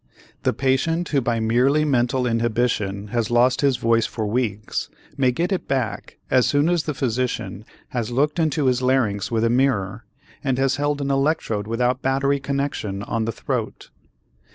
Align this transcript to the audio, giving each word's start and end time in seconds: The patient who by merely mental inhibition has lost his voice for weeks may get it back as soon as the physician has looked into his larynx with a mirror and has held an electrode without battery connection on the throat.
The 0.41 0.51
patient 0.51 1.09
who 1.09 1.21
by 1.21 1.39
merely 1.39 1.85
mental 1.85 2.25
inhibition 2.25 3.09
has 3.09 3.29
lost 3.29 3.61
his 3.61 3.77
voice 3.77 4.07
for 4.07 4.25
weeks 4.25 4.89
may 5.15 5.31
get 5.31 5.51
it 5.51 5.67
back 5.67 6.17
as 6.31 6.47
soon 6.47 6.69
as 6.69 6.85
the 6.85 6.95
physician 6.95 7.63
has 7.89 8.09
looked 8.09 8.39
into 8.39 8.65
his 8.65 8.81
larynx 8.81 9.29
with 9.29 9.43
a 9.43 9.49
mirror 9.51 10.05
and 10.43 10.57
has 10.57 10.77
held 10.77 11.01
an 11.01 11.11
electrode 11.11 11.67
without 11.67 12.01
battery 12.01 12.39
connection 12.39 13.03
on 13.03 13.25
the 13.25 13.31
throat. 13.31 13.91